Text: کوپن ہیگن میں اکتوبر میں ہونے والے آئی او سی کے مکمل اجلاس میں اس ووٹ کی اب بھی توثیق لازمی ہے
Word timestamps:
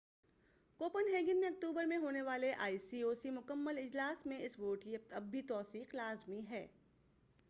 کوپن 0.79 1.07
ہیگن 1.07 1.39
میں 1.39 1.49
اکتوبر 1.49 1.85
میں 1.85 1.97
ہونے 1.97 2.21
والے 2.21 2.51
آئی 2.59 2.77
او 3.01 3.13
سی 3.15 3.21
کے 3.23 3.31
مکمل 3.31 3.77
اجلاس 3.77 4.25
میں 4.25 4.39
اس 4.45 4.57
ووٹ 4.59 4.83
کی 4.83 4.95
اب 5.11 5.29
بھی 5.31 5.41
توثیق 5.47 5.95
لازمی 5.95 6.41
ہے 6.49 6.65